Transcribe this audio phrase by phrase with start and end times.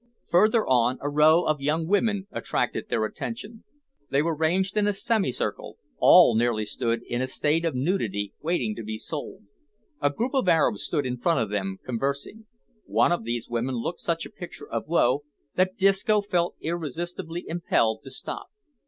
[0.31, 3.65] Further on, a row of young women attracted their attention.
[4.09, 6.65] They were ranged in a semicircle, all nearly
[7.05, 9.43] in a state of nudity, waiting to be sold.
[10.01, 12.47] A group of Arabs stood in front of them, conversing.
[12.87, 18.01] One of these women looked such a picture of woe that Disco felt irresistibly impelled
[18.03, 18.47] to stop.